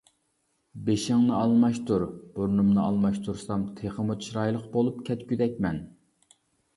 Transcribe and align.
بېشىڭنى 0.85 1.33
ئالماشتۇر 1.39 2.05
بۇرنۇمنى 2.37 2.81
ئالماشتۇرسام 2.83 3.65
تېخىمۇ 3.81 4.15
چىرايلىق 4.29 4.65
بولۇپ 4.77 5.05
كەتكۈدەكمەن. 5.11 5.79